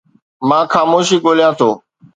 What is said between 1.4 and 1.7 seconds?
ٿو